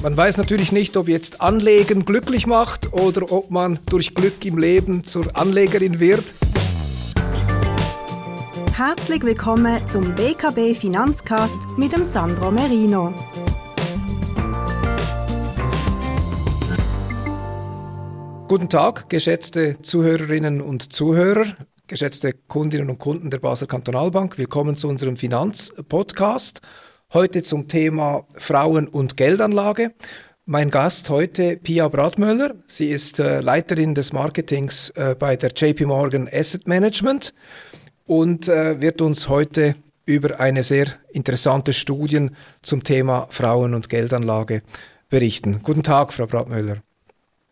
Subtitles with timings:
[0.00, 4.56] Man weiß natürlich nicht, ob jetzt Anlegen glücklich macht oder ob man durch Glück im
[4.56, 6.34] Leben zur Anlegerin wird.
[8.72, 13.12] Herzlich willkommen zum BKB Finanzcast mit dem Sandro Merino.
[18.46, 21.44] Guten Tag, geschätzte Zuhörerinnen und Zuhörer,
[21.88, 24.38] geschätzte Kundinnen und Kunden der Basel Kantonalbank.
[24.38, 26.62] Willkommen zu unserem Finanzpodcast.
[27.14, 29.92] Heute zum Thema Frauen und Geldanlage.
[30.44, 32.56] Mein Gast heute Pia Bradmöller.
[32.66, 37.32] Sie ist äh, Leiterin des Marketings äh, bei der JP Morgan Asset Management
[38.04, 42.28] und äh, wird uns heute über eine sehr interessante Studie
[42.60, 44.60] zum Thema Frauen und Geldanlage
[45.08, 45.60] berichten.
[45.62, 46.82] Guten Tag, Frau Bradmöller.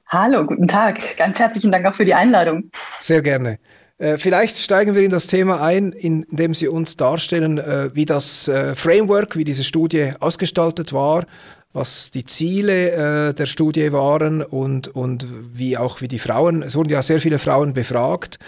[0.08, 1.16] Hallo, guten Tag.
[1.16, 2.70] Ganz herzlichen Dank auch für die Einladung.
[3.00, 3.58] Sehr gerne.
[3.98, 8.46] Äh, vielleicht steigen wir in das Thema ein, indem Sie uns darstellen, äh, wie das
[8.48, 11.26] äh, Framework, wie diese Studie ausgestaltet war,
[11.72, 16.88] was die Ziele der Studie waren und, und wie auch wie die Frauen, es wurden
[16.88, 18.38] ja sehr viele Frauen befragt,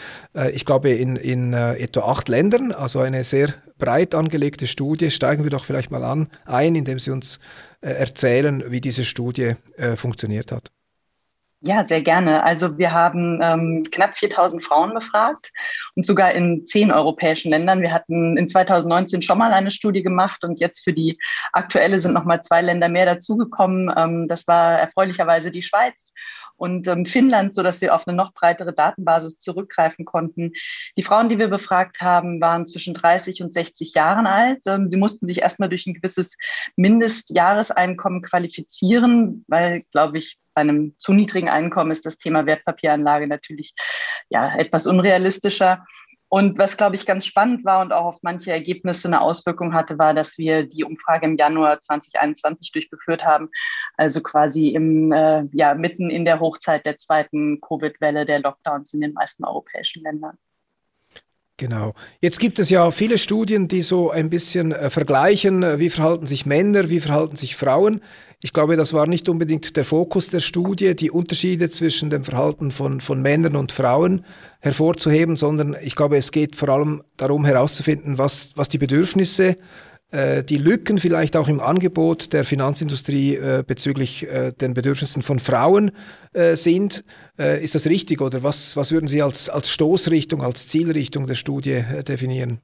[0.55, 5.11] ich glaube in, in etwa acht Ländern, also eine sehr breit angelegte Studie.
[5.11, 7.39] Steigen wir doch vielleicht mal an, ein, indem Sie uns
[7.83, 9.57] erzählen, wie diese Studie
[9.97, 10.71] funktioniert hat.
[11.61, 12.45] Ja, sehr gerne.
[12.45, 15.51] Also wir haben ähm, knapp 4000 Frauen befragt
[15.97, 17.83] und sogar in zehn europäischen Ländern.
[17.83, 21.19] Wir hatten in 2019 schon mal eine Studie gemacht und jetzt für die
[21.53, 23.93] aktuelle sind noch mal zwei Länder mehr dazugekommen.
[23.97, 26.13] Ähm, das war erfreulicherweise die Schweiz
[26.59, 30.53] und ähm, Finnland, so dass wir auf eine noch breitere Datenbasis zurückgreifen konnten.
[30.97, 34.61] Die Frauen, die wir befragt haben, waren zwischen 30 und 60 Jahren alt.
[34.67, 36.37] Ähm, sie mussten sich erstmal durch ein gewisses
[36.77, 43.75] Mindestjahreseinkommen qualifizieren, weil, glaube ich, bei einem zu niedrigen Einkommen ist das Thema Wertpapieranlage natürlich
[44.29, 45.85] ja, etwas unrealistischer.
[46.31, 49.99] Und was, glaube ich, ganz spannend war und auch auf manche Ergebnisse eine Auswirkung hatte,
[49.99, 53.49] war, dass wir die Umfrage im Januar 2021 durchgeführt haben,
[53.97, 59.01] also quasi im, äh, ja, mitten in der Hochzeit der zweiten Covid-Welle der Lockdowns in
[59.01, 60.37] den meisten europäischen Ländern.
[61.59, 61.95] Genau.
[62.21, 66.25] Jetzt gibt es ja viele Studien, die so ein bisschen äh, vergleichen, äh, wie verhalten
[66.25, 68.01] sich Männer, wie verhalten sich Frauen.
[68.41, 72.71] Ich glaube, das war nicht unbedingt der Fokus der Studie, die Unterschiede zwischen dem Verhalten
[72.71, 74.25] von, von Männern und Frauen
[74.61, 79.57] hervorzuheben, sondern ich glaube, es geht vor allem darum herauszufinden, was, was die Bedürfnisse äh,
[80.11, 85.93] die Lücken vielleicht auch im Angebot der Finanzindustrie äh, bezüglich äh, den Bedürfnissen von Frauen
[86.33, 87.05] äh, sind.
[87.39, 91.35] Äh, ist das richtig oder was, was würden Sie als, als Stoßrichtung, als Zielrichtung der
[91.35, 92.63] Studie äh, definieren?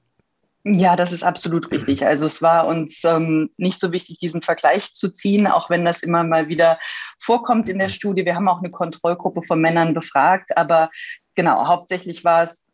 [0.66, 2.06] Ja, das ist absolut richtig.
[2.06, 6.02] Also es war uns ähm, nicht so wichtig, diesen Vergleich zu ziehen, auch wenn das
[6.02, 6.78] immer mal wieder
[7.20, 8.24] vorkommt in der Studie.
[8.24, 10.88] Wir haben auch eine Kontrollgruppe von Männern befragt, aber
[11.34, 12.66] genau, hauptsächlich war es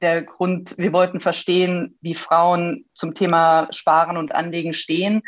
[0.00, 5.22] der Grund, wir wollten verstehen, wie Frauen zum Thema Sparen und Anlegen stehen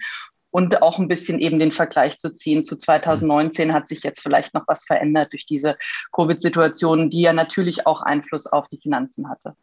[0.50, 2.64] und auch ein bisschen eben den Vergleich zu ziehen.
[2.64, 5.76] Zu 2019 hat sich jetzt vielleicht noch was verändert durch diese
[6.12, 9.54] Covid-Situation, die ja natürlich auch Einfluss auf die Finanzen hatte.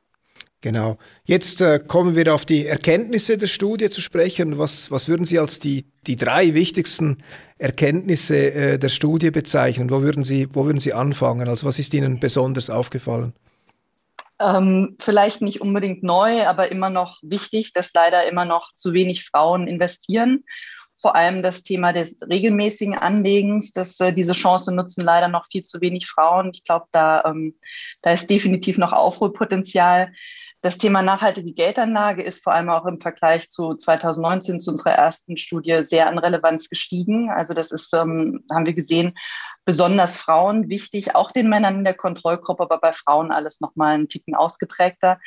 [0.62, 0.98] Genau.
[1.24, 4.58] Jetzt äh, kommen wir auf die Erkenntnisse der Studie zu sprechen.
[4.58, 7.24] Was, was würden Sie als die, die drei wichtigsten
[7.60, 9.92] Erkenntnisse äh, der Studie bezeichnen?
[9.92, 11.48] Wo würden, Sie, wo würden Sie anfangen?
[11.48, 13.34] Also was ist Ihnen besonders aufgefallen?
[14.40, 19.26] Ähm, vielleicht nicht unbedingt neu, aber immer noch wichtig, dass leider immer noch zu wenig
[19.26, 20.44] Frauen investieren.
[21.00, 25.64] Vor allem das Thema des regelmäßigen Anlegens, dass äh, diese Chance nutzen leider noch viel
[25.64, 26.52] zu wenig Frauen.
[26.54, 27.56] Ich glaube, da, ähm,
[28.02, 30.12] da ist definitiv noch Aufholpotenzial.
[30.62, 35.38] Das Thema nachhaltige Geldanlage ist vor allem auch im Vergleich zu 2019, zu unserer ersten
[35.38, 37.30] Studie, sehr an Relevanz gestiegen.
[37.30, 39.16] Also das ist, ähm, haben wir gesehen,
[39.66, 44.10] besonders Frauen wichtig, auch den Männern in der Kontrollgruppe, aber bei Frauen alles nochmal einen
[44.10, 45.20] Ticken ausgeprägter.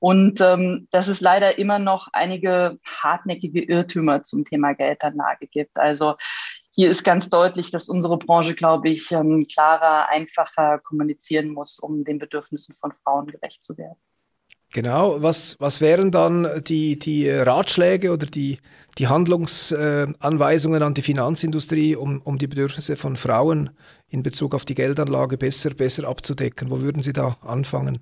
[0.00, 5.78] Und ähm, dass es leider immer noch einige hartnäckige Irrtümer zum Thema Geldanlage gibt.
[5.78, 6.16] Also
[6.72, 12.04] hier ist ganz deutlich, dass unsere Branche, glaube ich, ähm, klarer, einfacher kommunizieren muss, um
[12.04, 13.96] den Bedürfnissen von Frauen gerecht zu werden.
[14.74, 18.58] Genau, was, was wären dann die, die Ratschläge oder die,
[18.98, 23.70] die Handlungsanweisungen an die Finanzindustrie, um, um die Bedürfnisse von Frauen
[24.08, 26.70] in Bezug auf die Geldanlage besser, besser abzudecken?
[26.70, 28.00] Wo würden Sie da anfangen?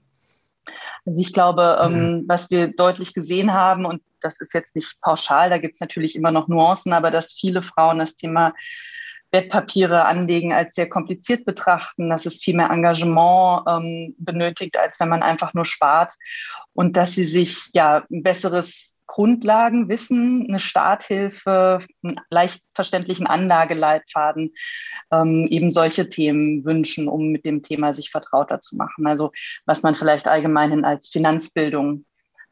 [1.04, 5.50] Also ich glaube, ähm, was wir deutlich gesehen haben, und das ist jetzt nicht pauschal,
[5.50, 8.54] da gibt es natürlich immer noch Nuancen, aber dass viele Frauen das Thema
[9.32, 15.08] Wertpapiere anlegen als sehr kompliziert betrachten, dass es viel mehr Engagement ähm, benötigt, als wenn
[15.08, 16.14] man einfach nur spart
[16.74, 24.52] und dass sie sich ja ein besseres Grundlagenwissen, eine Starthilfe, einen leicht verständlichen Anlageleitfaden,
[25.10, 29.06] ähm, eben solche Themen wünschen, um mit dem Thema sich vertrauter zu machen.
[29.06, 29.32] Also
[29.66, 32.04] was man vielleicht allgemein als Finanzbildung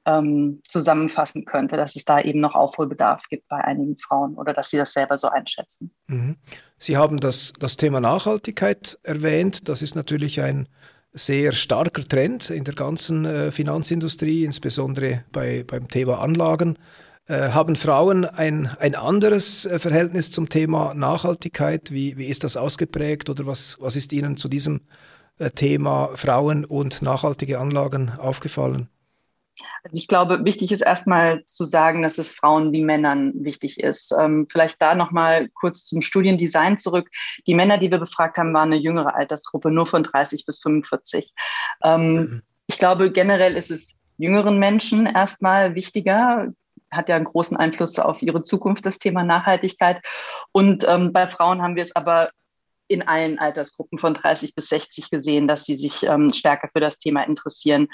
[0.07, 4.71] ähm, zusammenfassen könnte, dass es da eben noch Aufholbedarf gibt bei einigen Frauen oder dass
[4.71, 5.93] sie das selber so einschätzen.
[6.07, 6.37] Mhm.
[6.79, 9.69] Sie haben das, das Thema Nachhaltigkeit erwähnt.
[9.69, 10.69] Das ist natürlich ein
[11.13, 16.79] sehr starker Trend in der ganzen äh, Finanzindustrie, insbesondere bei, beim Thema Anlagen.
[17.27, 21.91] Äh, haben Frauen ein, ein anderes äh, Verhältnis zum Thema Nachhaltigkeit?
[21.91, 24.81] Wie, wie ist das ausgeprägt oder was, was ist Ihnen zu diesem
[25.39, 28.89] äh, Thema Frauen und nachhaltige Anlagen aufgefallen?
[29.83, 34.15] Also ich glaube, wichtig ist erstmal zu sagen, dass es Frauen wie Männern wichtig ist.
[34.19, 37.09] Ähm, vielleicht da nochmal kurz zum Studiendesign zurück.
[37.47, 41.33] Die Männer, die wir befragt haben, waren eine jüngere Altersgruppe, nur von 30 bis 45.
[41.83, 42.43] Ähm, mhm.
[42.67, 46.53] Ich glaube, generell ist es jüngeren Menschen erstmal wichtiger,
[46.91, 50.03] hat ja einen großen Einfluss auf ihre Zukunft, das Thema Nachhaltigkeit.
[50.53, 52.31] Und ähm, bei Frauen haben wir es aber
[52.91, 56.99] in allen Altersgruppen von 30 bis 60 gesehen, dass sie sich ähm, stärker für das
[56.99, 57.89] Thema interessieren.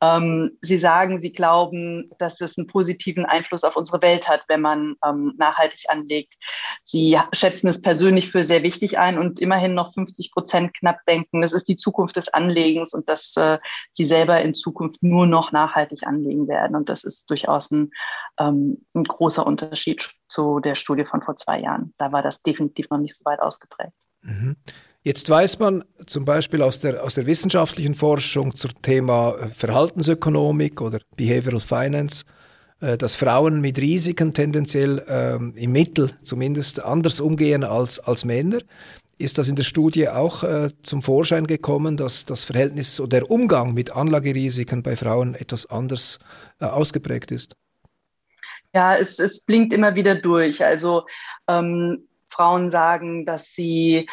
[0.00, 4.60] Ähm, sie sagen, sie glauben, dass es einen positiven Einfluss auf unsere Welt hat, wenn
[4.60, 6.34] man ähm, nachhaltig anlegt.
[6.82, 11.40] Sie schätzen es persönlich für sehr wichtig ein und immerhin noch 50 Prozent knapp denken,
[11.40, 13.58] das ist die Zukunft des Anlegens und dass äh,
[13.92, 16.74] sie selber in Zukunft nur noch nachhaltig anlegen werden.
[16.74, 17.92] Und das ist durchaus ein,
[18.40, 21.94] ähm, ein großer Unterschied zu der Studie von vor zwei Jahren.
[21.98, 23.92] Da war das definitiv noch nicht so weit ausgeprägt.
[24.22, 24.56] Mhm.
[25.04, 30.80] Jetzt weiß man zum Beispiel aus der, aus der wissenschaftlichen Forschung zum Thema äh, Verhaltensökonomik
[30.80, 32.24] oder Behavioral Finance,
[32.80, 38.58] äh, dass Frauen mit Risiken tendenziell ähm, im Mittel zumindest anders umgehen als, als Männer.
[39.18, 43.30] Ist das in der Studie auch äh, zum Vorschein gekommen, dass das Verhältnis oder der
[43.30, 46.20] Umgang mit Anlagerisiken bei Frauen etwas anders
[46.60, 47.56] ausgeprägt ist?
[48.72, 50.64] Ja, es, es blinkt immer wieder durch.
[50.64, 51.06] Also
[51.48, 54.08] ähm, Frauen sagen, dass sie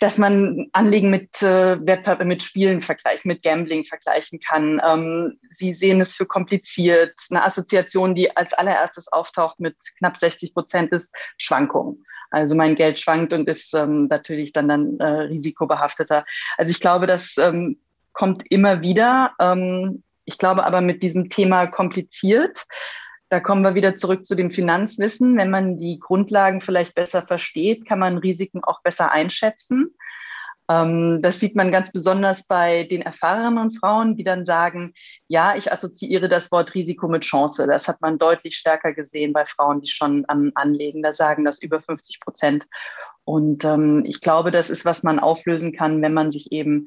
[0.00, 1.76] dass man Anlegen mit, äh,
[2.24, 4.80] mit Spielen vergleichen, mit Gambling vergleichen kann.
[4.84, 7.14] Ähm, sie sehen es für kompliziert.
[7.30, 12.04] Eine Assoziation, die als allererstes auftaucht mit knapp 60 Prozent, ist Schwankungen.
[12.30, 16.24] Also mein Geld schwankt und ist ähm, natürlich dann, dann äh, risikobehafteter.
[16.56, 17.78] Also ich glaube, das ähm,
[18.12, 19.32] kommt immer wieder.
[19.38, 22.64] Ähm, ich glaube aber mit diesem Thema kompliziert
[23.32, 25.38] da kommen wir wieder zurück zu dem Finanzwissen.
[25.38, 29.94] Wenn man die Grundlagen vielleicht besser versteht, kann man Risiken auch besser einschätzen.
[30.68, 34.92] Ähm, das sieht man ganz besonders bei den erfahrenen Frauen, die dann sagen,
[35.28, 37.66] ja, ich assoziiere das Wort Risiko mit Chance.
[37.66, 41.02] Das hat man deutlich stärker gesehen bei Frauen, die schon am Anlegen.
[41.02, 42.66] Da sagen das über 50 Prozent.
[43.24, 46.86] Und ähm, ich glaube, das ist, was man auflösen kann, wenn man sich eben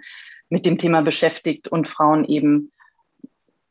[0.50, 2.72] mit dem Thema beschäftigt und Frauen eben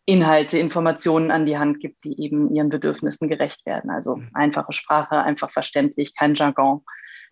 [0.07, 3.91] Inhalte, Informationen an die Hand gibt, die eben ihren Bedürfnissen gerecht werden.
[3.91, 4.29] Also mhm.
[4.35, 6.83] einfache Sprache, einfach verständlich, kein Jargon.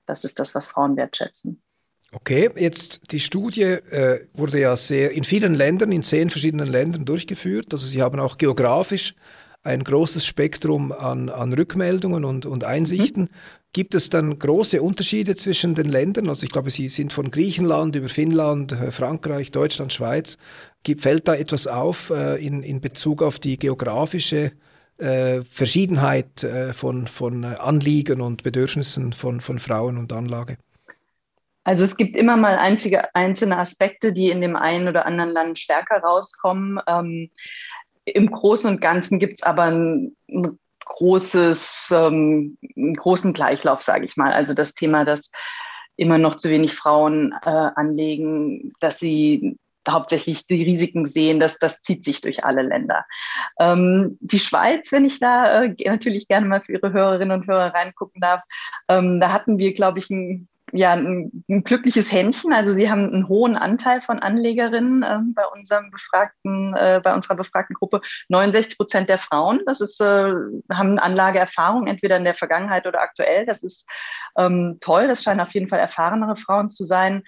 [0.07, 1.63] Das ist das, was Frauen wertschätzen.
[2.15, 7.07] Okay, jetzt die Studie äh, wurde ja sehr in vielen Ländern, in zehn verschiedenen Ländern
[7.07, 7.69] durchgeführt.
[7.73, 9.15] Also Sie haben auch geografisch
[9.63, 13.25] ein großes Spektrum an, an Rückmeldungen und, und Einsichten.
[13.25, 13.29] Mhm.
[13.73, 16.29] Gibt es dann große Unterschiede zwischen den Ländern?
[16.29, 20.37] Also ich glaube, Sie sind von Griechenland über Finnland, äh, Frankreich, Deutschland, Schweiz.
[20.83, 24.53] Gibt, fällt da etwas auf äh, in, in Bezug auf die geografische
[24.99, 30.59] äh, Verschiedenheit äh, von, von äh, Anliegen und Bedürfnissen von, von Frauen und Anlage?
[31.65, 35.59] Also es gibt immer mal einzige, einzelne Aspekte, die in dem einen oder anderen Land
[35.59, 36.81] stärker rauskommen.
[36.87, 37.31] Ähm,
[38.05, 44.05] Im Großen und Ganzen gibt es aber ein, ein großes, ähm, einen großen Gleichlauf, sage
[44.05, 44.33] ich mal.
[44.33, 45.31] Also das Thema, dass
[45.97, 49.57] immer noch zu wenig Frauen äh, anlegen, dass sie
[49.89, 53.05] hauptsächlich die Risiken sehen, dass das zieht sich durch alle Länder.
[53.59, 57.75] Ähm, die Schweiz, wenn ich da äh, natürlich gerne mal für Ihre Hörerinnen und Hörer
[57.75, 58.43] reingucken darf,
[58.89, 62.53] ähm, da hatten wir, glaube ich, ein ja, ein, ein, glückliches Händchen.
[62.53, 67.37] Also sie haben einen hohen Anteil von Anlegerinnen äh, bei unserem befragten, äh, bei unserer
[67.37, 68.01] befragten Gruppe.
[68.29, 70.33] 69 Prozent der Frauen, das ist, äh,
[70.73, 73.45] haben Anlageerfahrung, entweder in der Vergangenheit oder aktuell.
[73.45, 73.89] Das ist
[74.37, 75.09] ähm, toll.
[75.09, 77.23] Das scheinen auf jeden Fall erfahrenere Frauen zu sein.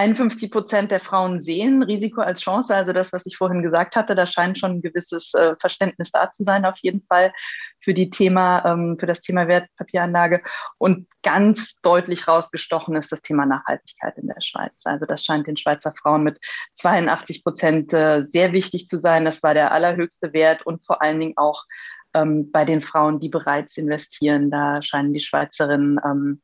[0.00, 4.14] 51 Prozent der Frauen sehen Risiko als Chance, also das, was ich vorhin gesagt hatte,
[4.14, 7.34] da scheint schon ein gewisses äh, Verständnis da zu sein, auf jeden Fall
[7.80, 10.42] für die Thema, ähm, für das Thema Wertpapieranlage.
[10.78, 14.86] Und ganz deutlich rausgestochen ist das Thema Nachhaltigkeit in der Schweiz.
[14.86, 16.38] Also das scheint den Schweizer Frauen mit
[16.74, 19.26] 82 Prozent äh, sehr wichtig zu sein.
[19.26, 21.64] Das war der allerhöchste Wert und vor allen Dingen auch
[22.14, 24.50] ähm, bei den Frauen, die bereits investieren.
[24.50, 26.40] Da scheinen die Schweizerinnen ähm,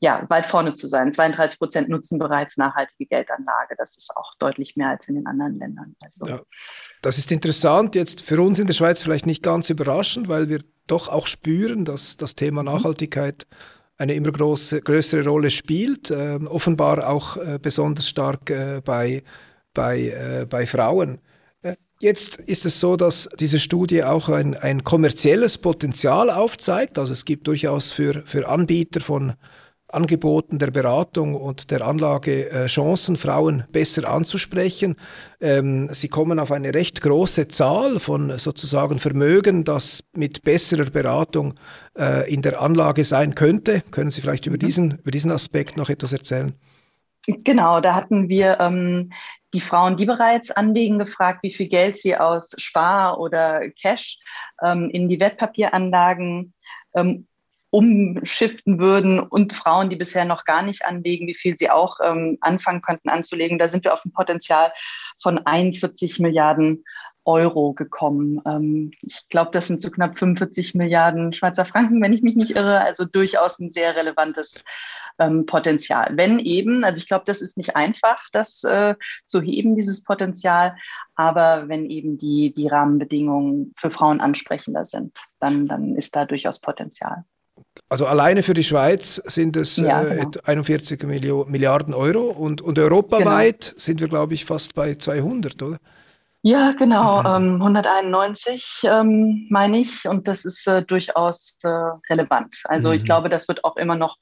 [0.00, 1.12] ja, weit vorne zu sein.
[1.12, 3.74] 32 Prozent nutzen bereits nachhaltige Geldanlage.
[3.76, 5.94] Das ist auch deutlich mehr als in den anderen Ländern.
[6.00, 6.26] Also.
[6.26, 6.40] Ja,
[7.02, 7.94] das ist interessant.
[7.94, 11.84] Jetzt für uns in der Schweiz vielleicht nicht ganz überraschend, weil wir doch auch spüren,
[11.84, 12.68] dass das Thema mhm.
[12.68, 13.46] Nachhaltigkeit
[13.96, 16.10] eine immer große, größere Rolle spielt.
[16.10, 19.22] Äh, offenbar auch äh, besonders stark äh, bei,
[19.74, 21.20] bei, äh, bei Frauen.
[21.62, 26.96] Äh, Jetzt ist es so, dass diese Studie auch ein, ein kommerzielles Potenzial aufzeigt.
[26.96, 29.34] Also es gibt durchaus für, für Anbieter von
[29.88, 34.96] Angeboten der Beratung und der Anlage äh, Chancen, Frauen besser anzusprechen.
[35.40, 41.54] Ähm, sie kommen auf eine recht große Zahl von sozusagen Vermögen, das mit besserer Beratung
[41.98, 43.82] äh, in der Anlage sein könnte.
[43.90, 44.60] Können Sie vielleicht über mhm.
[44.60, 46.54] diesen, über diesen Aspekt noch etwas erzählen?
[47.26, 49.10] Genau, da hatten wir ähm,
[49.54, 54.18] die Frauen, die bereits anlegen, gefragt, wie viel Geld sie aus Spar oder Cash
[54.62, 56.52] ähm, in die Wertpapieranlagen
[56.94, 57.26] ähm,
[57.70, 62.38] umschiften würden und Frauen, die bisher noch gar nicht anlegen, wie viel sie auch ähm,
[62.40, 63.58] anfangen könnten anzulegen.
[63.58, 64.72] Da sind wir auf ein Potenzial
[65.20, 66.84] von 41 Milliarden
[67.28, 68.40] Euro gekommen.
[68.46, 72.56] Ähm, ich glaube, das sind so knapp 45 Milliarden Schweizer Franken, wenn ich mich nicht
[72.56, 72.80] irre.
[72.80, 74.64] Also durchaus ein sehr relevantes
[75.18, 76.10] ähm, Potenzial.
[76.14, 78.94] Wenn eben, also ich glaube, das ist nicht einfach, das äh,
[79.26, 80.76] zu heben, dieses Potenzial,
[81.16, 86.60] aber wenn eben die, die Rahmenbedingungen für Frauen ansprechender sind, dann, dann ist da durchaus
[86.60, 87.24] Potenzial.
[87.88, 90.30] Also alleine für die Schweiz sind es ja, äh, genau.
[90.44, 93.80] 41 Milliarden Euro und, und europaweit genau.
[93.80, 95.78] sind wir, glaube ich, fast bei 200, oder?
[96.42, 101.68] Ja, genau, ähm, 191 ähm, meine ich und das ist äh, durchaus äh,
[102.08, 102.62] relevant.
[102.64, 102.94] Also mhm.
[102.94, 104.16] ich glaube, das wird auch immer noch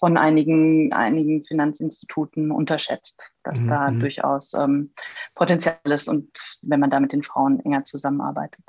[0.00, 3.68] von einigen, einigen Finanzinstituten unterschätzt, dass mhm.
[3.68, 4.92] da durchaus ähm,
[5.36, 6.28] Potenzial ist und
[6.62, 8.64] wenn man da mit den Frauen enger zusammenarbeitet.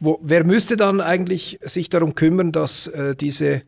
[0.00, 3.62] Wo, wer müsste dann eigentlich sich darum kümmern, dass äh, diese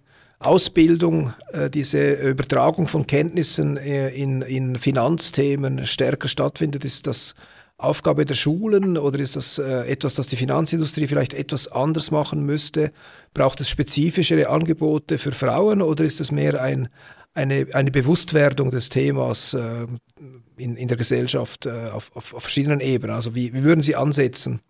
[0.45, 6.85] Ausbildung, äh, diese Übertragung von Kenntnissen äh, in, in Finanzthemen stärker stattfindet?
[6.85, 7.35] Ist das
[7.79, 12.45] Aufgabe der Schulen oder ist das äh, etwas, das die Finanzindustrie vielleicht etwas anders machen
[12.45, 12.93] müsste?
[13.35, 16.89] Braucht es spezifischere Angebote für Frauen oder ist es mehr ein,
[17.35, 23.17] eine, eine Bewusstwerdung des Themas in, in der Gesellschaft auf, auf, auf verschiedenen Ebenen?
[23.17, 24.61] Also wie, wie würden Sie ansetzen?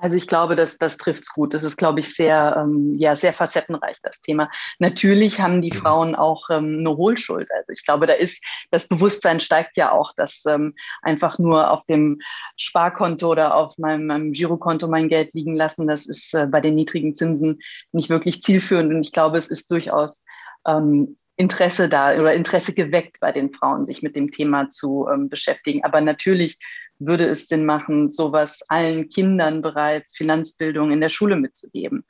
[0.00, 1.54] Also ich glaube, dass das trifft es gut.
[1.54, 4.50] Das ist, glaube ich, sehr, ähm, ja, sehr facettenreich, das Thema.
[4.78, 7.48] Natürlich haben die Frauen auch ähm, eine Hohlschuld.
[7.52, 11.84] Also ich glaube, da ist, das Bewusstsein steigt ja auch, dass ähm, einfach nur auf
[11.84, 12.20] dem
[12.56, 16.74] Sparkonto oder auf meinem, meinem Girokonto mein Geld liegen lassen, das ist äh, bei den
[16.74, 17.60] niedrigen Zinsen
[17.92, 18.92] nicht wirklich zielführend.
[18.92, 20.24] Und ich glaube, es ist durchaus
[20.66, 25.28] ähm, Interesse da oder Interesse geweckt bei den Frauen, sich mit dem Thema zu ähm,
[25.28, 25.84] beschäftigen.
[25.84, 26.58] Aber natürlich
[27.00, 32.04] würde es Sinn machen, sowas allen Kindern bereits Finanzbildung in der Schule mitzugeben.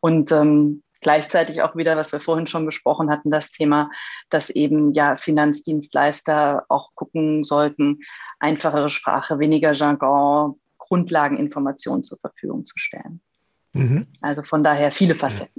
[0.00, 3.90] Und ähm, gleichzeitig auch wieder, was wir vorhin schon besprochen hatten, das Thema,
[4.30, 8.00] dass eben ja Finanzdienstleister auch gucken sollten,
[8.38, 13.20] einfachere Sprache, weniger Jargon, Grundlageninformationen zur Verfügung zu stellen.
[13.72, 14.06] Mhm.
[14.20, 15.55] Also von daher viele Facetten.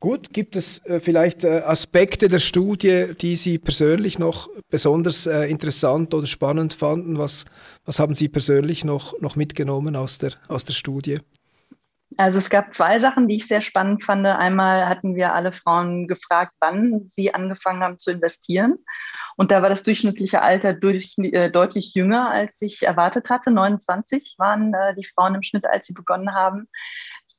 [0.00, 5.44] Gut, gibt es äh, vielleicht äh, Aspekte der Studie, die Sie persönlich noch besonders äh,
[5.44, 7.18] interessant oder spannend fanden?
[7.18, 7.44] Was,
[7.84, 11.18] was haben Sie persönlich noch, noch mitgenommen aus der, aus der Studie?
[12.16, 14.26] Also es gab zwei Sachen, die ich sehr spannend fand.
[14.26, 18.78] Einmal hatten wir alle Frauen gefragt, wann sie angefangen haben zu investieren.
[19.36, 23.50] Und da war das durchschnittliche Alter durch, äh, deutlich jünger, als ich erwartet hatte.
[23.50, 26.68] 29 waren äh, die Frauen im Schnitt, als sie begonnen haben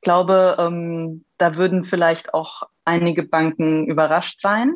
[0.02, 4.74] glaube, ähm, da würden vielleicht auch einige Banken überrascht sein,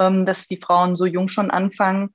[0.00, 2.12] ähm, dass die Frauen so jung schon anfangen.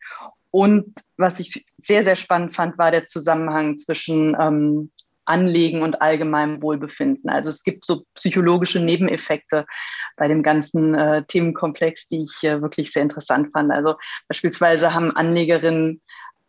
[0.52, 4.92] Und was ich sehr, sehr spannend fand, war der Zusammenhang zwischen ähm,
[5.26, 7.30] Anlegen und allgemeinem Wohlbefinden.
[7.30, 9.68] Also es gibt so psychologische Nebeneffekte
[10.18, 13.72] bei dem ganzen äh, Themenkomplex, die ich äh, wirklich sehr interessant fand.
[13.72, 13.96] Also
[14.28, 16.02] beispielsweise haben Anlegerinnen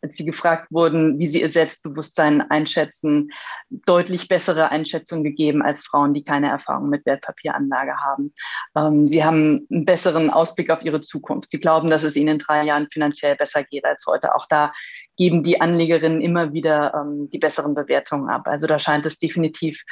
[0.02, 3.30] als sie gefragt wurden, wie sie ihr Selbstbewusstsein einschätzen,
[3.69, 8.33] deutlich bessere Einschätzung gegeben als Frauen, die keine Erfahrung mit Wertpapieranlage haben.
[8.76, 11.50] Ähm, sie haben einen besseren Ausblick auf ihre Zukunft.
[11.50, 14.35] Sie glauben, dass es ihnen in drei Jahren finanziell besser geht als heute.
[14.35, 14.73] Auch da
[15.16, 18.42] geben die Anlegerinnen immer wieder ähm, die besseren Bewertungen ab.
[18.47, 19.83] Also da scheint es definitiv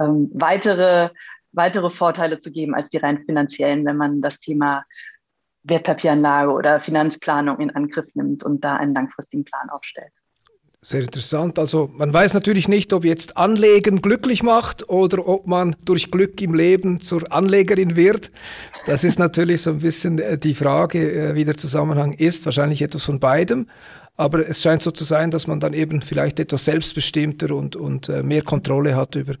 [0.00, 1.10] ähm, weitere
[1.56, 4.84] weitere Vorteile zu geben als die rein finanziellen, wenn man das Thema
[5.64, 10.12] Wertpapieranlage oder Finanzplanung in Angriff nimmt und da einen langfristigen Plan aufstellt.
[10.84, 11.58] Sehr interessant.
[11.58, 16.38] Also man weiß natürlich nicht, ob jetzt Anlegen glücklich macht oder ob man durch Glück
[16.42, 18.30] im Leben zur Anlegerin wird.
[18.84, 22.44] Das ist natürlich so ein bisschen äh, die Frage, äh, wie der Zusammenhang ist.
[22.44, 23.66] Wahrscheinlich etwas von beidem.
[24.16, 28.10] Aber es scheint so zu sein, dass man dann eben vielleicht etwas selbstbestimmter und, und
[28.10, 29.36] äh, mehr Kontrolle hat über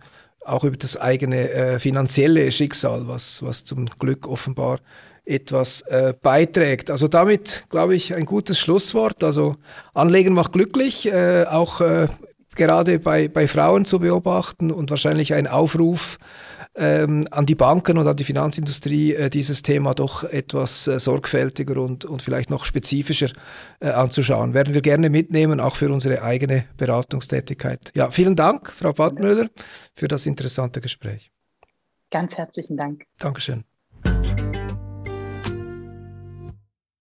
[0.46, 4.80] auch über das eigene finanzielle Schicksal, was, was zum Glück offenbar
[5.24, 6.90] etwas äh, beiträgt.
[6.90, 9.24] Also damit, glaube ich, ein gutes Schlusswort.
[9.24, 9.54] Also
[9.94, 12.08] Anlegen macht glücklich, äh, auch äh,
[12.54, 16.18] gerade bei, bei Frauen zu beobachten und wahrscheinlich ein Aufruf
[16.76, 21.80] ähm, an die Banken und an die Finanzindustrie, äh, dieses Thema doch etwas äh, sorgfältiger
[21.80, 23.30] und, und vielleicht noch spezifischer
[23.80, 24.54] äh, anzuschauen.
[24.54, 27.92] Werden wir gerne mitnehmen, auch für unsere eigene Beratungstätigkeit.
[27.94, 29.48] Ja, vielen Dank, Frau Badmüller,
[29.92, 31.30] für das interessante Gespräch.
[32.10, 33.04] Ganz herzlichen Dank.
[33.18, 33.64] Dankeschön.